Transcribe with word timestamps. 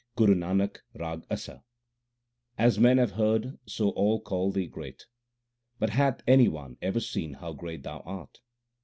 GURU 0.15 0.33
NANAK, 0.33 0.79
RAG 0.95 1.23
ASA 1.29 1.63
As 2.57 2.79
men 2.79 2.97
have 2.97 3.11
heard 3.11 3.59
so 3.67 3.89
all 3.91 4.19
call 4.19 4.51
Thee 4.51 4.65
great; 4.65 5.05
But 5.77 5.91
hath 5.91 6.21
any 6.25 6.47
one 6.47 6.77
ever 6.81 6.99
seen 6.99 7.33
how 7.33 7.53
great 7.53 7.83
Thou 7.83 7.99
art 7.99 8.39